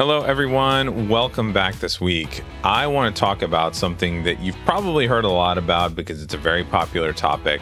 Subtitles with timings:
[0.00, 1.10] Hello, everyone.
[1.10, 2.42] Welcome back this week.
[2.64, 6.32] I want to talk about something that you've probably heard a lot about because it's
[6.32, 7.60] a very popular topic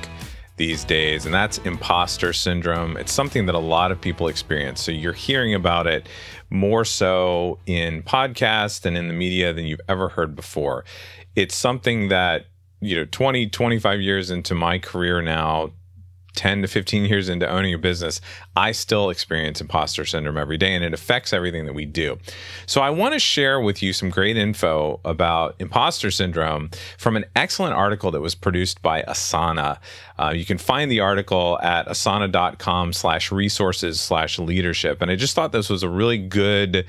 [0.57, 2.97] these days, and that's imposter syndrome.
[2.97, 4.81] It's something that a lot of people experience.
[4.81, 6.09] So you're hearing about it
[6.49, 10.85] more so in podcasts and in the media than you've ever heard before.
[11.35, 12.47] It's something that,
[12.81, 15.73] you know, 20, 25 years into my career now,
[16.39, 18.21] 10 to 15 years into owning a business,
[18.55, 22.19] I still experience imposter syndrome every day and it affects everything that we do.
[22.65, 27.25] So I want to share with you some great info about imposter syndrome from an
[27.35, 29.79] excellent article that was produced by Asana.
[30.17, 35.03] Uh, you can find the article at asana.com slash resources slash leadership.
[35.03, 36.87] And I just thought this was a really good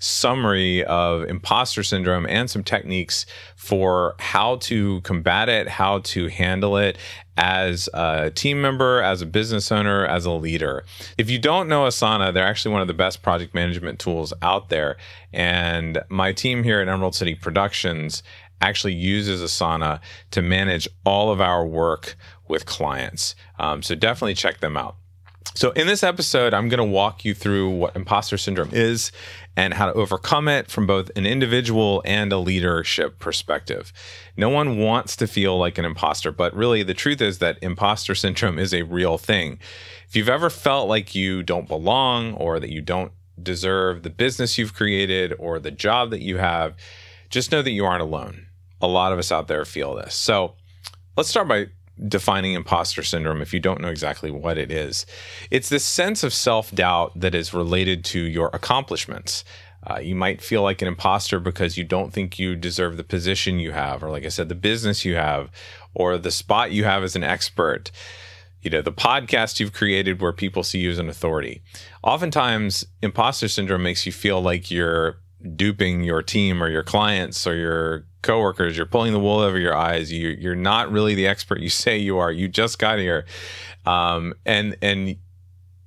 [0.00, 3.26] summary of imposter syndrome and some techniques
[3.60, 6.96] for how to combat it, how to handle it
[7.36, 10.82] as a team member, as a business owner, as a leader.
[11.18, 14.70] If you don't know Asana, they're actually one of the best project management tools out
[14.70, 14.96] there.
[15.30, 18.22] And my team here at Emerald City Productions
[18.62, 22.16] actually uses Asana to manage all of our work
[22.48, 23.34] with clients.
[23.58, 24.96] Um, so definitely check them out.
[25.54, 29.10] So, in this episode, I'm going to walk you through what imposter syndrome is
[29.56, 33.92] and how to overcome it from both an individual and a leadership perspective.
[34.36, 38.14] No one wants to feel like an imposter, but really the truth is that imposter
[38.14, 39.58] syndrome is a real thing.
[40.08, 44.58] If you've ever felt like you don't belong or that you don't deserve the business
[44.58, 46.74] you've created or the job that you have,
[47.28, 48.46] just know that you aren't alone.
[48.80, 50.14] A lot of us out there feel this.
[50.14, 50.54] So,
[51.16, 51.66] let's start by
[52.08, 55.06] defining imposter syndrome if you don't know exactly what it is.
[55.50, 59.44] It's this sense of self doubt that is related to your accomplishments.
[59.88, 63.58] Uh, you might feel like an imposter because you don't think you deserve the position
[63.58, 65.50] you have, or like I said, the business you have,
[65.94, 67.90] or the spot you have as an expert.
[68.60, 71.62] You know, the podcast you've created where people see you as an authority.
[72.02, 75.16] Oftentimes, imposter syndrome makes you feel like you're
[75.56, 78.76] duping your team or your clients or your coworkers.
[78.76, 80.12] You're pulling the wool over your eyes.
[80.12, 82.30] You, you're not really the expert you say you are.
[82.30, 83.26] You just got here,
[83.86, 85.16] um, and and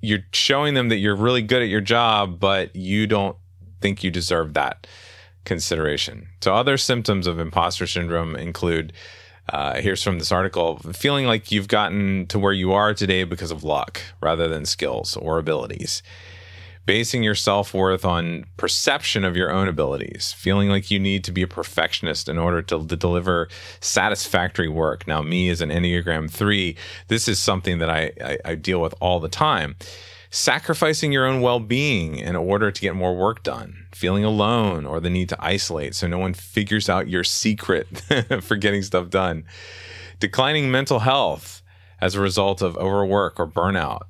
[0.00, 3.36] you're showing them that you're really good at your job, but you don't
[3.80, 4.86] think you deserve that
[5.44, 6.28] consideration.
[6.42, 8.92] So other symptoms of imposter syndrome include.
[9.52, 13.50] Uh, here's from this article feeling like you've gotten to where you are today because
[13.50, 16.02] of luck rather than skills or abilities
[16.86, 21.32] basing your self worth on perception of your own abilities, feeling like you need to
[21.32, 23.48] be a perfectionist in order to, to, deliver
[23.80, 25.06] satisfactory work.
[25.06, 26.76] Now, me as an Enneagram 3,
[27.08, 29.76] this is something that I, I, I deal with all the time.
[30.30, 34.98] Sacrificing your own well being in order to get more work done, feeling alone or
[34.98, 37.86] the need to isolate so no one figures out your secret
[38.40, 39.44] for getting stuff done,
[40.18, 41.62] declining mental health
[42.00, 44.02] as a result of overwork or burnout,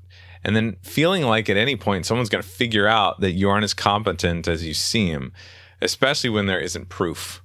[0.44, 3.64] and then feeling like at any point someone's going to figure out that you aren't
[3.64, 5.32] as competent as you seem,
[5.80, 7.42] especially when there isn't proof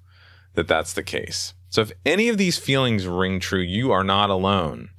[0.55, 1.53] that that's the case.
[1.69, 4.89] So if any of these feelings ring true, you are not alone.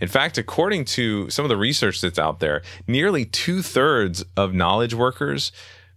[0.00, 4.54] In fact, according to some of the research that's out there, nearly two thirds of
[4.54, 5.50] knowledge workers,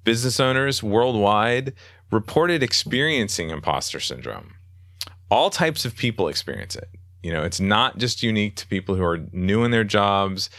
[0.04, 1.74] business owners worldwide
[2.10, 4.56] reported experiencing imposter syndrome.
[5.30, 6.90] All types of people experience it.
[7.22, 10.50] You know, it's not just unique to people who are new in their jobs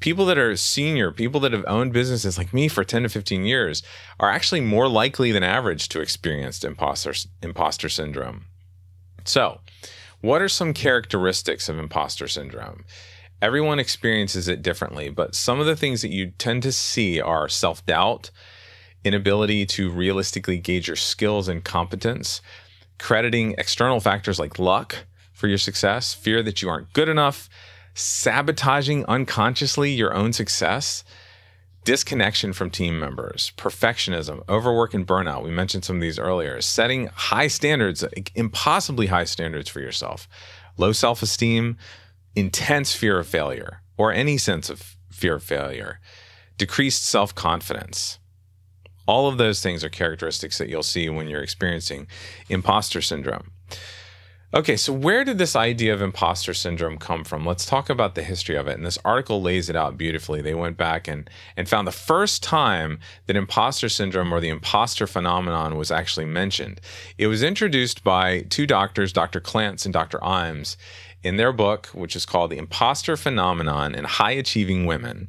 [0.00, 3.44] people that are senior, people that have owned businesses like me for 10 to 15
[3.44, 3.82] years
[4.18, 8.46] are actually more likely than average to experience imposter, imposter syndrome.
[9.24, 9.60] So,
[10.22, 12.84] what are some characteristics of imposter syndrome?
[13.40, 17.48] Everyone experiences it differently, but some of the things that you tend to see are
[17.48, 18.30] self doubt,
[19.04, 22.42] inability to realistically gauge your skills and competence,
[22.98, 27.48] crediting external factors like luck for your success, fear that you aren't good enough,
[28.00, 31.04] sabotaging unconsciously your own success,
[31.84, 35.42] disconnection from team members, perfectionism, overwork and burnout.
[35.42, 36.60] We mentioned some of these earlier.
[36.60, 38.04] Setting high standards,
[38.34, 40.28] impossibly high standards for yourself,
[40.76, 41.76] low self esteem,
[42.34, 46.00] intense fear of failure, or any sense of fear of failure,
[46.56, 48.18] decreased self confidence.
[49.06, 52.06] All of those things are characteristics that you'll see when you're experiencing
[52.48, 53.50] imposter syndrome.
[54.52, 57.46] Okay, so where did this idea of imposter syndrome come from?
[57.46, 58.76] Let's talk about the history of it.
[58.76, 60.42] And this article lays it out beautifully.
[60.42, 65.06] They went back and, and found the first time that imposter syndrome or the imposter
[65.06, 66.80] phenomenon was actually mentioned.
[67.16, 69.40] It was introduced by two doctors, Dr.
[69.40, 70.18] Clance and Dr.
[70.18, 70.76] Imes,
[71.22, 75.28] in their book, which is called The Imposter Phenomenon in High Achieving Women.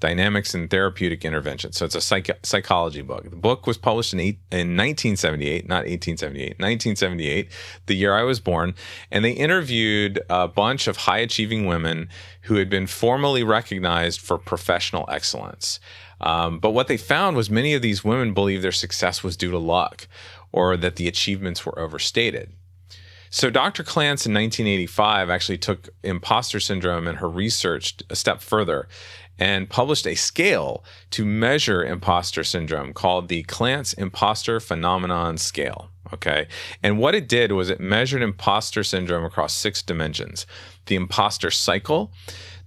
[0.00, 1.72] Dynamics and Therapeutic Intervention.
[1.72, 3.28] So it's a psych- psychology book.
[3.28, 7.48] The book was published in, eight, in 1978, not 1878, 1978,
[7.86, 8.74] the year I was born.
[9.10, 12.08] And they interviewed a bunch of high achieving women
[12.42, 15.80] who had been formally recognized for professional excellence.
[16.20, 19.50] Um, but what they found was many of these women believed their success was due
[19.50, 20.06] to luck
[20.52, 22.52] or that the achievements were overstated.
[23.30, 23.84] So Dr.
[23.84, 28.88] Clance in 1985 actually took imposter syndrome and her research a step further
[29.38, 35.90] and published a scale to measure imposter syndrome called the Clance Imposter Phenomenon Scale.
[36.12, 36.48] Okay.
[36.82, 40.44] And what it did was it measured imposter syndrome across six dimensions
[40.86, 42.12] the imposter cycle,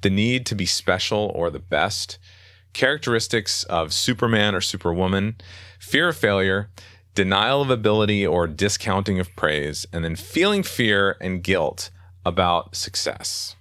[0.01, 2.17] the need to be special or the best,
[2.71, 5.35] characteristics of Superman or Superwoman,
[5.77, 6.69] fear of failure,
[7.15, 11.89] denial of ability or discounting of praise, and then feeling fear and guilt
[12.25, 13.55] about success.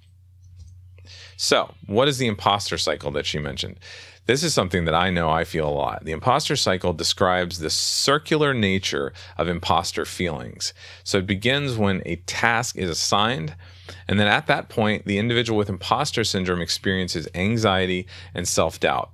[1.36, 3.80] So, what is the imposter cycle that she mentioned?
[4.26, 6.04] This is something that I know I feel a lot.
[6.04, 10.72] The imposter cycle describes the circular nature of imposter feelings.
[11.02, 13.56] So, it begins when a task is assigned,
[14.06, 19.10] and then at that point, the individual with imposter syndrome experiences anxiety and self doubt.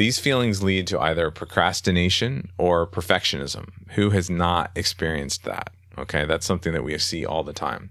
[0.00, 3.68] These feelings lead to either procrastination or perfectionism.
[3.96, 5.74] Who has not experienced that?
[5.98, 7.90] Okay, that's something that we see all the time.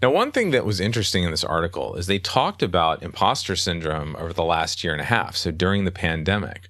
[0.00, 4.14] Now, one thing that was interesting in this article is they talked about imposter syndrome
[4.14, 6.68] over the last year and a half, so during the pandemic.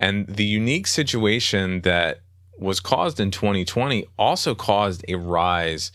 [0.00, 2.22] And the unique situation that
[2.58, 5.92] was caused in 2020 also caused a rise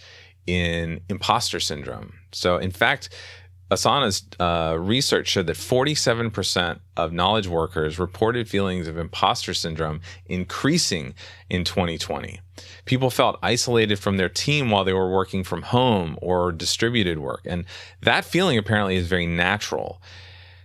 [0.48, 2.14] in imposter syndrome.
[2.32, 3.10] So, in fact,
[3.74, 11.14] Asana's uh, research showed that 47% of knowledge workers reported feelings of imposter syndrome increasing
[11.50, 12.40] in 2020.
[12.86, 17.42] People felt isolated from their team while they were working from home or distributed work.
[17.46, 17.66] And
[18.02, 20.02] that feeling apparently is very natural.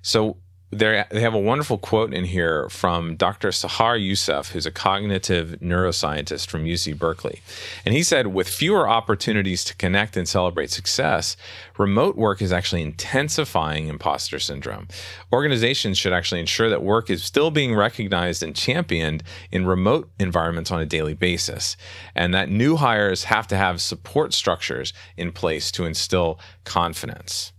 [0.02, 0.36] So,
[0.70, 3.48] they have a wonderful quote in here from Dr.
[3.48, 7.40] Sahar Yousef, who's a cognitive neuroscientist from UC Berkeley.
[7.86, 11.38] And he said, with fewer opportunities to connect and celebrate success,
[11.78, 14.88] remote work is actually intensifying imposter syndrome.
[15.32, 20.70] Organizations should actually ensure that work is still being recognized and championed in remote environments
[20.70, 21.78] on a daily basis,
[22.14, 27.54] and that new hires have to have support structures in place to instill confidence.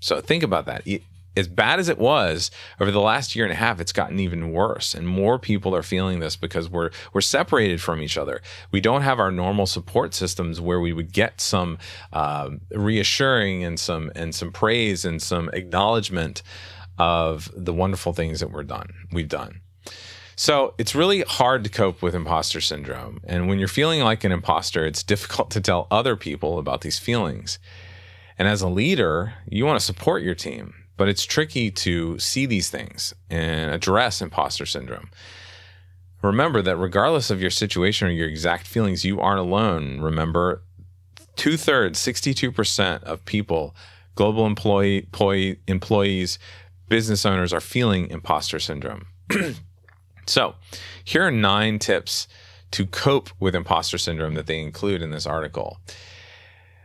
[0.00, 0.86] So think about that
[1.36, 2.50] as bad as it was
[2.80, 5.82] over the last year and a half, it's gotten even worse, and more people are
[5.82, 8.40] feeling this because we're we're separated from each other.
[8.70, 11.78] We don't have our normal support systems where we would get some
[12.12, 16.42] uh, reassuring and some and some praise and some acknowledgement
[16.98, 19.60] of the wonderful things that we're done we've done.
[20.38, 24.32] So it's really hard to cope with imposter syndrome, and when you're feeling like an
[24.32, 27.58] imposter, it's difficult to tell other people about these feelings.
[28.38, 32.46] And as a leader, you want to support your team but it's tricky to see
[32.46, 35.10] these things and address imposter syndrome.
[36.22, 40.00] Remember that regardless of your situation or your exact feelings, you aren't alone.
[40.00, 40.62] Remember,
[41.36, 43.76] two thirds, 62% of people,
[44.14, 46.38] global employee, employee, employees,
[46.88, 49.06] business owners are feeling imposter syndrome.
[50.26, 50.54] so,
[51.04, 52.26] here are nine tips
[52.72, 55.78] to cope with imposter syndrome that they include in this article.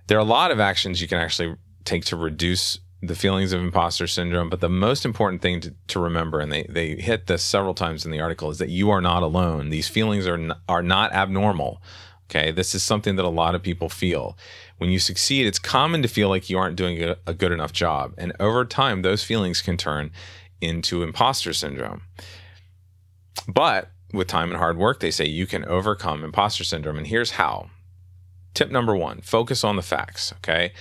[0.08, 1.56] There are a lot of actions you can actually
[1.86, 4.50] take to reduce the feelings of imposter syndrome.
[4.50, 8.06] But the most important thing to, to remember, and they, they hit this several times
[8.06, 9.70] in the article, is that you are not alone.
[9.70, 11.81] These feelings are, n- are not abnormal.
[12.29, 12.51] Okay.
[12.51, 14.38] This is something that a lot of people feel.
[14.77, 17.74] When you succeed, it's common to feel like you aren't doing a, a good enough
[17.74, 18.13] job.
[18.17, 20.12] And over time, those feelings can turn
[20.62, 22.03] into imposter syndrome.
[23.48, 26.98] But with time and hard work, they say you can overcome imposter syndrome.
[26.98, 27.70] And here's how.
[28.53, 30.34] Tip number one focus on the facts.
[30.38, 30.74] Okay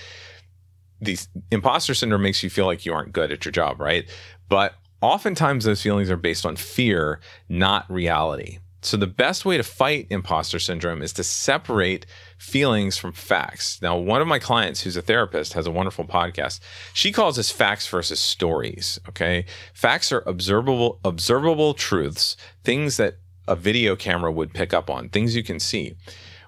[1.01, 1.17] the
[1.51, 4.07] imposter syndrome makes you feel like you aren't good at your job, right?
[4.49, 8.59] But oftentimes those feelings are based on fear, not reality.
[8.83, 12.07] So the best way to fight imposter syndrome is to separate
[12.39, 13.79] feelings from facts.
[13.79, 16.59] Now, one of my clients who's a therapist has a wonderful podcast.
[16.93, 19.45] She calls this facts versus stories, okay?
[19.73, 23.17] Facts are observable observable truths, things that
[23.47, 25.95] a video camera would pick up on, things you can see.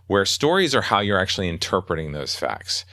[0.07, 2.83] Where stories are how you're actually interpreting those facts.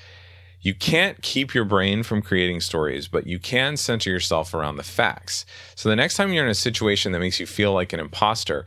[0.61, 4.83] You can't keep your brain from creating stories, but you can center yourself around the
[4.83, 5.47] facts.
[5.75, 8.67] So the next time you're in a situation that makes you feel like an imposter,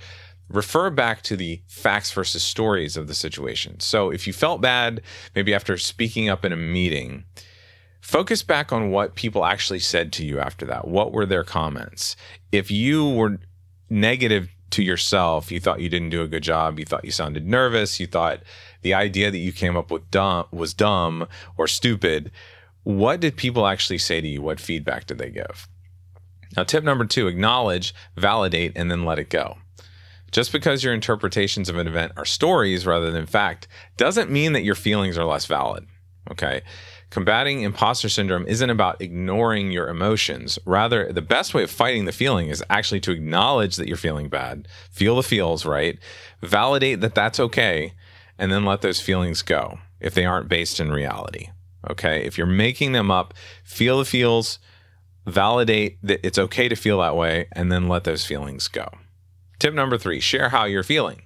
[0.49, 3.79] refer back to the facts versus stories of the situation.
[3.79, 5.01] So if you felt bad,
[5.35, 7.25] maybe after speaking up in a meeting,
[8.01, 10.87] focus back on what people actually said to you after that.
[10.87, 12.15] What were their comments?
[12.51, 13.37] If you were
[13.89, 17.45] negative to yourself, you thought you didn't do a good job, you thought you sounded
[17.45, 18.39] nervous, you thought
[18.83, 22.31] the idea that you came up with dumb was dumb or stupid.
[22.83, 24.41] What did people actually say to you?
[24.41, 25.67] What feedback did they give?
[26.55, 29.57] Now, tip number two acknowledge, validate, and then let it go.
[30.31, 34.63] Just because your interpretations of an event are stories rather than fact doesn't mean that
[34.63, 35.85] your feelings are less valid.
[36.31, 36.61] Okay.
[37.11, 40.57] Combating imposter syndrome isn't about ignoring your emotions.
[40.65, 44.29] Rather, the best way of fighting the feeling is actually to acknowledge that you're feeling
[44.29, 45.99] bad, feel the feels, right?
[46.41, 47.93] Validate that that's okay,
[48.37, 51.49] and then let those feelings go if they aren't based in reality.
[51.89, 52.25] Okay.
[52.25, 54.59] If you're making them up, feel the feels,
[55.25, 58.89] validate that it's okay to feel that way, and then let those feelings go.
[59.59, 61.23] Tip number three share how you're feeling.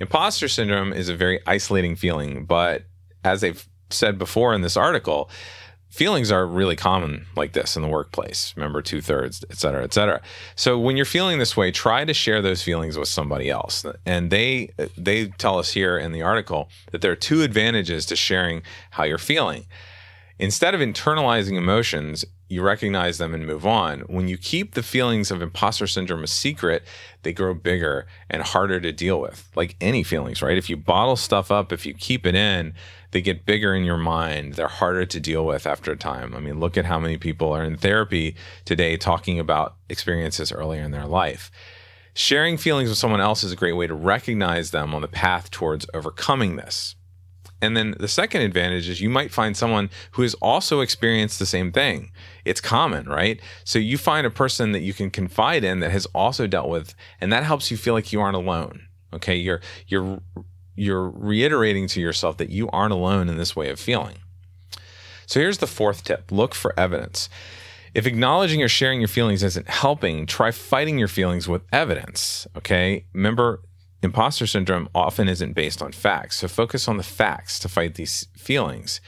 [0.00, 2.84] Imposter syndrome is a very isolating feeling, but
[3.22, 5.30] as I've said before in this article,
[5.94, 8.52] feelings are really common like this in the workplace.
[8.56, 10.20] Remember, two thirds, et cetera, et cetera.
[10.56, 13.86] So when you're feeling this way, try to share those feelings with somebody else.
[14.04, 18.16] And they they tell us here in the article that there are two advantages to
[18.16, 19.66] sharing how you're feeling.
[20.38, 24.00] Instead of internalizing emotions, you recognize them and move on.
[24.00, 26.82] When you keep the feelings of imposter syndrome a secret,
[27.22, 29.48] they grow bigger and harder to deal with.
[29.54, 30.58] Like any feelings, right?
[30.58, 32.74] If you bottle stuff up, if you keep it in,
[33.12, 34.54] they get bigger in your mind.
[34.54, 36.34] They're harder to deal with after a time.
[36.34, 40.82] I mean, look at how many people are in therapy today talking about experiences earlier
[40.82, 41.50] in their life.
[42.12, 45.50] Sharing feelings with someone else is a great way to recognize them on the path
[45.50, 46.96] towards overcoming this.
[47.64, 51.46] And then the second advantage is you might find someone who has also experienced the
[51.46, 52.12] same thing.
[52.44, 53.40] It's common, right?
[53.64, 56.94] So you find a person that you can confide in that has also dealt with,
[57.22, 58.86] and that helps you feel like you aren't alone.
[59.14, 60.20] Okay, you're you're
[60.76, 64.16] you're reiterating to yourself that you aren't alone in this way of feeling.
[65.24, 67.30] So here's the fourth tip: look for evidence.
[67.94, 72.46] If acknowledging or sharing your feelings isn't helping, try fighting your feelings with evidence.
[72.56, 73.62] Okay, remember
[74.04, 76.38] imposter syndrome often isn't based on facts.
[76.38, 79.00] So focus on the facts to fight these feelings.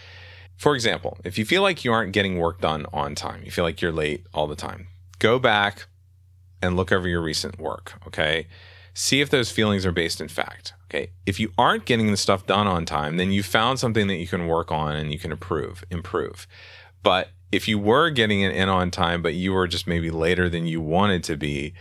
[0.56, 3.64] For example, if you feel like you aren't getting work done on time, you feel
[3.64, 4.88] like you're late all the time,
[5.18, 5.86] go back
[6.62, 8.46] and look over your recent work, okay?
[8.94, 10.72] See if those feelings are based in fact.
[10.86, 11.10] Okay.
[11.26, 14.26] If you aren't getting the stuff done on time, then you found something that you
[14.26, 16.46] can work on and you can improve, improve.
[17.02, 20.48] But if you were getting it in on time, but you were just maybe later
[20.48, 21.74] than you wanted to be,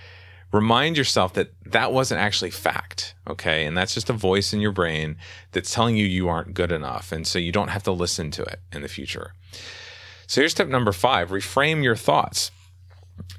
[0.52, 3.16] remind yourself that that wasn't actually fact.
[3.28, 3.66] Okay.
[3.66, 5.18] And that's just a voice in your brain
[5.52, 7.12] that's telling you you aren't good enough.
[7.12, 9.34] And so you don't have to listen to it in the future.
[10.28, 12.52] So here's tip number five reframe your thoughts.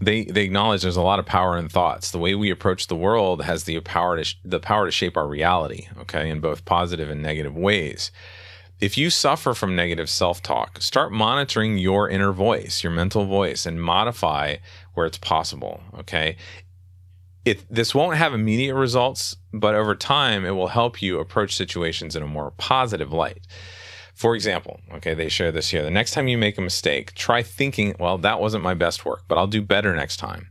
[0.01, 2.11] They, they acknowledge there's a lot of power in thoughts.
[2.11, 5.19] The way we approach the world has the power to sh- the power to shape
[5.19, 8.11] our reality, okay, in both positive and negative ways.
[8.81, 13.81] If you suffer from negative self-talk, start monitoring your inner voice, your mental voice and
[13.81, 14.57] modify
[14.95, 16.37] where it's possible, okay?
[17.47, 22.17] It this won't have immediate results, but over time it will help you approach situations
[22.17, 23.47] in a more positive light.
[24.15, 25.83] For example, okay, they share this here.
[25.83, 29.23] The next time you make a mistake, try thinking, well, that wasn't my best work,
[29.29, 30.49] but I'll do better next time.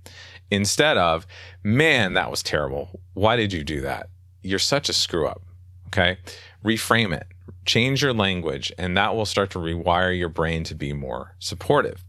[0.49, 1.27] Instead of,
[1.63, 3.01] man, that was terrible.
[3.13, 4.07] Why did you do that?
[4.41, 5.41] You're such a screw up.
[5.87, 6.17] Okay.
[6.63, 7.27] Reframe it,
[7.65, 12.05] change your language, and that will start to rewire your brain to be more supportive.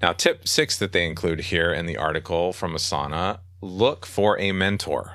[0.00, 4.52] Now, tip six that they include here in the article from Asana look for a
[4.52, 5.14] mentor.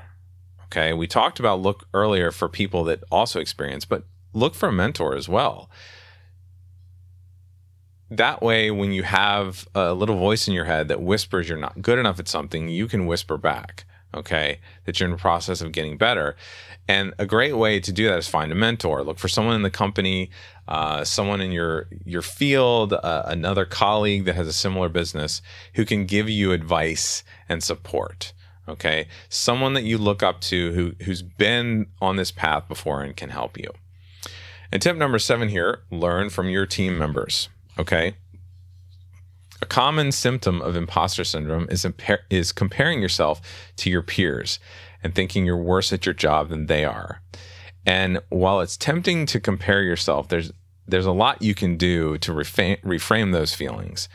[0.65, 0.93] Okay.
[0.93, 5.15] We talked about look earlier for people that also experience, but look for a mentor
[5.15, 5.69] as well.
[8.09, 11.81] That way, when you have a little voice in your head that whispers you're not
[11.81, 15.71] good enough at something, you can whisper back, okay, that you're in the process of
[15.71, 16.35] getting better.
[16.87, 19.03] And a great way to do that is find a mentor.
[19.03, 20.29] Look for someone in the company,
[20.67, 25.41] uh, someone in your your field, uh, another colleague that has a similar business
[25.75, 28.33] who can give you advice and support.
[28.67, 33.15] Okay, someone that you look up to who who's been on this path before and
[33.15, 33.71] can help you.
[34.71, 37.49] And tip number seven here: learn from your team members.
[37.77, 38.15] Okay.
[39.63, 41.87] A common symptom of imposter syndrome is,
[42.29, 43.39] is comparing yourself
[43.77, 44.59] to your peers
[45.01, 47.21] and thinking you're worse at your job than they are.
[47.85, 50.51] And while it's tempting to compare yourself, there's
[50.85, 54.09] there's a lot you can do to reframe those feelings.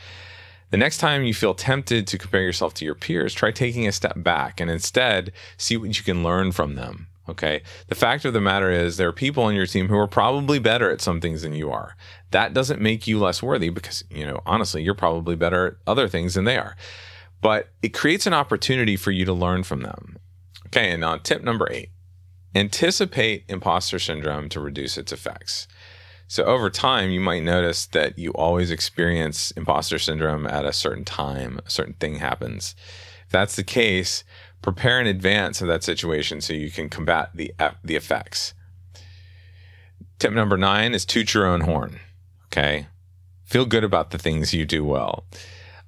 [0.69, 3.93] The next time you feel tempted to compare yourself to your peers, try taking a
[3.93, 7.07] step back and instead see what you can learn from them.
[7.29, 7.63] Okay.
[7.89, 10.59] The fact of the matter is, there are people on your team who are probably
[10.59, 11.95] better at some things than you are.
[12.31, 16.09] That doesn't make you less worthy because, you know, honestly, you're probably better at other
[16.09, 16.75] things than they are.
[17.43, 20.19] But it creates an opportunity for you to learn from them.
[20.67, 20.91] Okay.
[20.91, 21.91] And on tip number eight,
[22.55, 25.69] anticipate imposter syndrome to reduce its effects.
[26.31, 31.05] So over time, you might notice that you always experience imposter syndrome at a certain
[31.05, 32.75] time, a certain thing happens.
[33.25, 34.25] If that's the case,
[34.63, 37.53] prepare in advance of that situation so you can combat the
[37.85, 38.55] the effects.
[40.19, 42.01] Tip number nine is toot your own horn.
[42.47, 42.87] Okay,
[43.45, 45.27] feel good about the things you do well.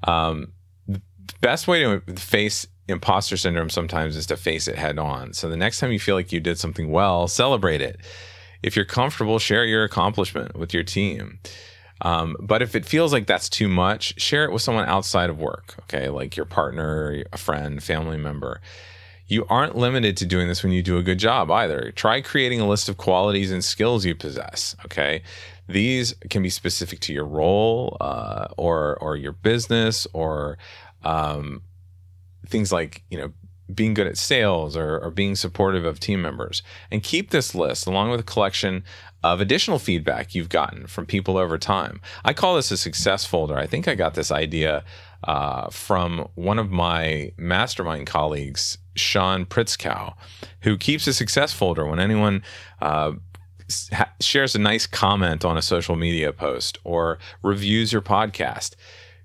[0.05, 0.53] Um,
[0.87, 1.01] the
[1.41, 5.33] best way to face imposter syndrome sometimes is to face it head on.
[5.33, 8.01] So the next time you feel like you did something well, celebrate it.
[8.63, 11.39] If you're comfortable, share your accomplishment with your team.
[12.03, 15.39] Um, but if it feels like that's too much, share it with someone outside of
[15.39, 18.61] work, okay, like your partner, a friend, family member.
[19.27, 21.93] You aren't limited to doing this when you do a good job either.
[21.95, 25.23] Try creating a list of qualities and skills you possess, okay?
[25.69, 30.59] These can be specific to your role uh, or or your business or
[31.05, 31.63] um,
[32.47, 33.33] things like you know
[33.75, 36.63] being good at sales or, or, being supportive of team members.
[36.91, 38.85] And keep this list along with a collection
[39.23, 42.01] of additional feedback you've gotten from people over time.
[42.25, 43.57] I call this a success folder.
[43.57, 44.85] I think I got this idea
[45.25, 50.15] uh, from one of my mastermind colleagues, Sean Pritzkow,
[50.63, 52.43] who keeps a success folder when anyone.
[52.81, 53.13] Uh,
[54.21, 58.75] shares a nice comment on a social media post or reviews your podcast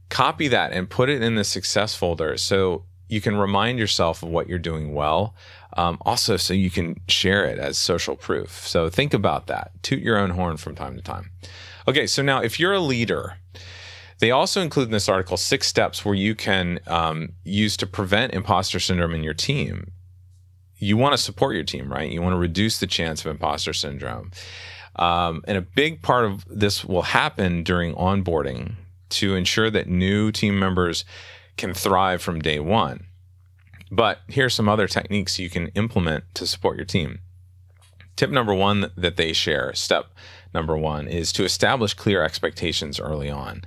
[0.09, 4.29] copy that and put it in the success folder so you can remind yourself of
[4.29, 5.35] what you're doing well.
[5.77, 8.67] Um, also, so you can share it as social proof.
[8.67, 9.71] So think about that.
[9.83, 11.31] Toot your own horn from time to time.
[11.88, 13.38] Okay, so now if you're a leader,
[14.19, 18.33] they also include in this article six steps where you can um, use to prevent
[18.33, 19.91] imposter syndrome in your team.
[20.77, 22.09] You want to support your team, right?
[22.09, 24.31] You want to reduce the chance of imposter syndrome.
[24.95, 28.75] Um, and a big part of this will happen during onboarding
[29.09, 31.05] to ensure that new team members
[31.57, 33.07] can thrive from day one.
[33.91, 37.19] But here are some other techniques you can implement to support your team.
[38.15, 40.07] Tip number one that they share, step
[40.53, 43.62] number one, is to establish clear expectations early on.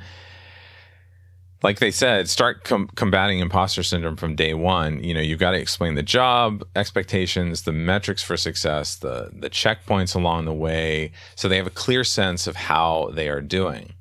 [1.62, 5.02] Like they said, start com- combating imposter syndrome from day one.
[5.02, 9.50] You know, you've got to explain the job expectations, the metrics for success, the the
[9.50, 13.92] checkpoints along the way, so they have a clear sense of how they are doing.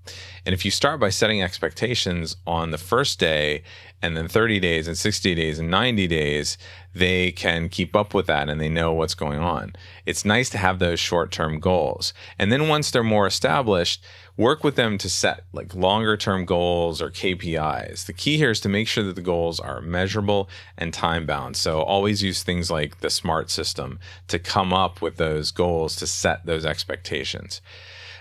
[0.48, 3.64] And if you start by setting expectations on the first day
[4.02, 6.58] and then 30 days and 60 days and 90 days,
[6.96, 9.76] they can keep up with that and they know what's going on.
[10.06, 12.14] It's nice to have those short term goals.
[12.40, 14.06] And then once they're more established,
[14.38, 18.06] work with them to set like longer term goals or KPIs.
[18.06, 21.58] The key here is to make sure that the goals are measurable and time bound.
[21.58, 26.08] So always use things like the SMART system to come up with those goals to
[26.08, 27.60] set those expectations.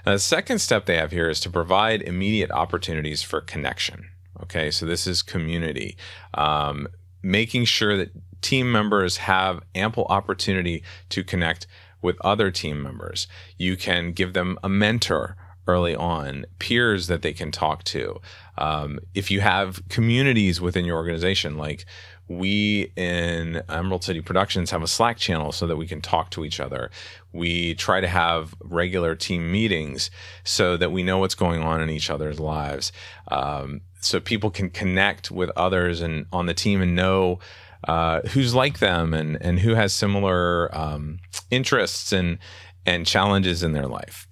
[0.07, 4.09] Now, the second step they have here is to provide immediate opportunities for connection.
[4.45, 5.97] Okay, so this is community,
[6.35, 6.87] um,
[7.23, 11.67] making sure that team members have ample opportunity to connect
[12.03, 13.27] with other team members.
[13.59, 18.21] You can give them a mentor early on, peers that they can talk to.
[18.59, 21.85] Um, if you have communities within your organization, like
[22.29, 26.45] we in Emerald City Productions have a Slack channel so that we can talk to
[26.45, 26.91] each other.
[27.33, 30.11] We try to have regular team meetings
[30.43, 32.91] so that we know what's going on in each other's lives.
[33.29, 37.39] Um, so people can connect with others and on the team and know
[37.87, 41.19] uh, who's like them and, and who has similar um,
[41.51, 42.39] interests and,
[42.85, 44.27] and challenges in their life.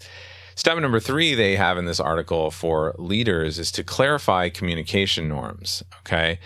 [0.55, 5.83] Step number three they have in this article for leaders is to clarify communication norms.
[6.01, 6.39] Okay.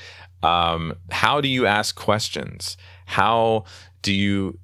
[0.43, 2.77] Um, how do you ask questions?
[3.07, 3.65] How
[4.03, 4.59] do you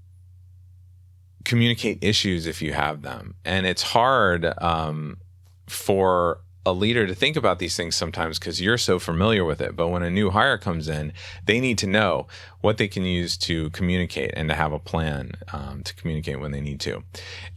[1.45, 3.35] communicate issues if you have them?
[3.45, 5.19] And it's hard um,
[5.67, 9.77] for a leader to think about these things sometimes because you're so familiar with it.
[9.77, 11.13] But when a new hire comes in,
[11.45, 12.27] they need to know
[12.61, 16.53] what they can use to communicate and to have a plan um, to communicate when
[16.53, 17.03] they need to.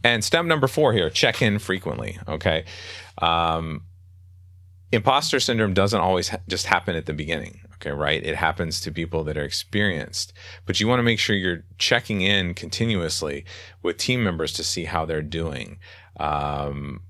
[0.04, 2.18] And step number four here check in frequently.
[2.28, 2.64] Okay.
[3.18, 3.82] Um,
[4.92, 7.60] imposter syndrome doesn't always ha- just happen at the beginning.
[7.74, 8.24] Okay, right?
[8.24, 10.32] It happens to people that are experienced,
[10.66, 13.44] but you want to make sure you're checking in continuously
[13.82, 15.78] with team members to see how they're doing.
[16.18, 17.02] Um,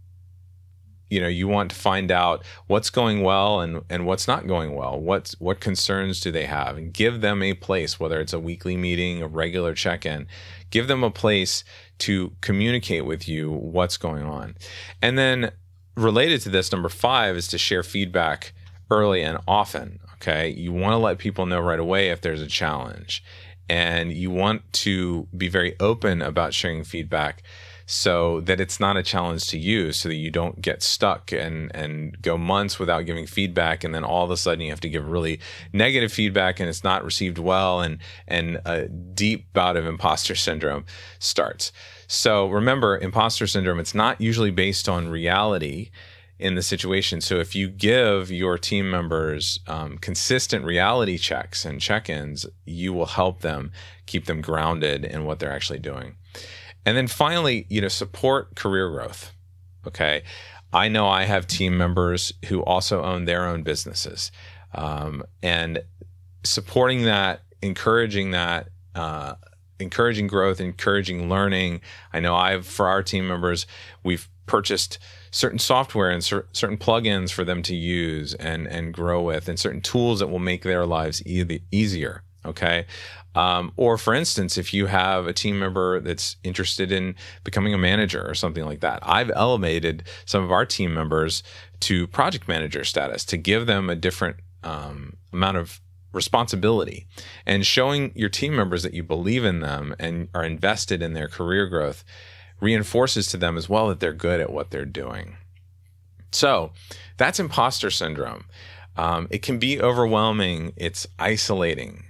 [1.10, 4.74] you know, you want to find out what's going well and, and what's not going
[4.74, 4.98] well.
[5.00, 8.76] What what concerns do they have, and give them a place, whether it's a weekly
[8.76, 10.26] meeting, a regular check-in.
[10.70, 11.64] Give them a place
[11.98, 14.56] to communicate with you what's going on,
[15.00, 15.52] and then
[15.96, 18.52] related to this, number five is to share feedback
[18.90, 20.00] early and often.
[20.14, 20.48] Okay.
[20.50, 23.22] You want to let people know right away if there's a challenge.
[23.70, 27.42] And you want to be very open about sharing feedback
[27.90, 31.74] so that it's not a challenge to you so that you don't get stuck and
[31.74, 34.90] and go months without giving feedback and then all of a sudden you have to
[34.90, 35.40] give really
[35.72, 40.84] negative feedback and it's not received well and and a deep bout of imposter syndrome
[41.18, 41.72] starts
[42.06, 45.90] so remember imposter syndrome it's not usually based on reality
[46.38, 47.20] in the situation.
[47.20, 53.06] So if you give your team members um, consistent reality checks and check-ins, you will
[53.06, 53.72] help them
[54.06, 56.14] keep them grounded in what they're actually doing.
[56.84, 59.32] And then finally, you know, support career growth.
[59.86, 60.22] Okay.
[60.72, 64.30] I know I have team members who also own their own businesses.
[64.74, 65.82] um, and
[66.44, 68.68] supporting that, encouraging that.
[68.94, 69.34] Uh,
[69.80, 71.80] encouraging growth, encouraging learning.
[72.12, 73.64] I know I've, for our team members,
[74.02, 74.98] we've purchased
[75.30, 79.56] certain software and cer- certain plugins for them to use and, and grow with, and
[79.56, 82.24] certain tools that will make their lives e- easier.
[82.44, 82.86] Okay.
[83.34, 87.14] Um, or for instance, if you have a team member that's interested in
[87.44, 91.42] becoming a manager or something like that, I've elevated some of our team members
[91.80, 95.80] to project manager status to give them a different um, amount of
[96.12, 97.06] responsibility
[97.46, 101.28] and showing your team members that you believe in them and are invested in their
[101.28, 102.02] career growth
[102.60, 105.36] reinforces to them as well that they're good at what they're doing.
[106.32, 106.72] So
[107.18, 108.46] that's imposter syndrome.
[108.96, 112.04] Um, it can be overwhelming, it's isolating.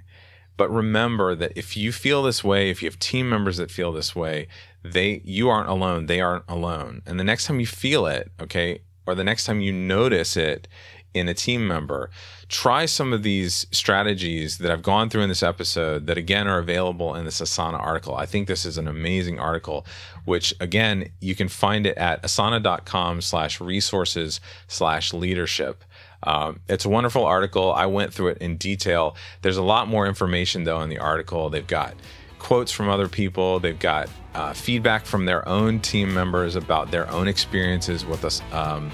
[0.58, 3.92] But remember that if you feel this way, if you have team members that feel
[3.92, 4.48] this way,
[4.82, 6.06] they you aren't alone.
[6.06, 7.00] They aren't alone.
[7.06, 10.68] And the next time you feel it, okay, or the next time you notice it
[11.14, 12.10] in a team member,
[12.48, 16.58] try some of these strategies that I've gone through in this episode that again are
[16.58, 18.16] available in this Asana article.
[18.16, 19.86] I think this is an amazing article,
[20.24, 25.84] which again, you can find it at asana.com slash resources slash leadership.
[26.22, 27.72] Um, it's a wonderful article.
[27.72, 29.16] I went through it in detail.
[29.42, 31.50] There's a lot more information though in the article.
[31.50, 31.94] They've got
[32.38, 33.60] quotes from other people.
[33.60, 38.42] They've got uh, feedback from their own team members about their own experiences with us.
[38.52, 38.90] Um,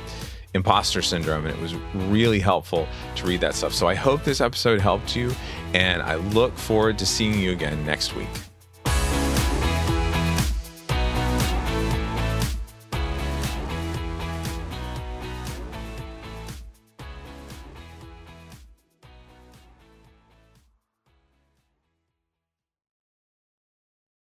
[0.54, 1.74] imposter syndrome, and it was
[2.08, 3.74] really helpful to read that stuff.
[3.74, 5.34] So I hope this episode helped you,
[5.74, 8.28] and I look forward to seeing you again next week.